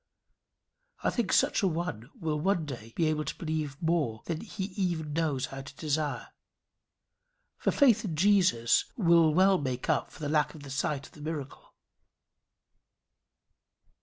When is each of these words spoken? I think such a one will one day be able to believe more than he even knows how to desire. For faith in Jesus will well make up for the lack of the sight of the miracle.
I 1.03 1.11
think 1.11 1.31
such 1.31 1.61
a 1.61 1.67
one 1.67 2.09
will 2.19 2.39
one 2.39 2.65
day 2.65 2.91
be 2.95 3.05
able 3.05 3.23
to 3.23 3.35
believe 3.37 3.79
more 3.79 4.23
than 4.25 4.41
he 4.41 4.63
even 4.75 5.13
knows 5.13 5.45
how 5.45 5.61
to 5.61 5.75
desire. 5.75 6.29
For 7.59 7.69
faith 7.69 8.03
in 8.03 8.15
Jesus 8.15 8.85
will 8.97 9.31
well 9.31 9.59
make 9.59 9.91
up 9.91 10.09
for 10.11 10.17
the 10.19 10.27
lack 10.27 10.55
of 10.55 10.63
the 10.63 10.71
sight 10.71 11.05
of 11.05 11.11
the 11.13 11.21
miracle. 11.21 11.75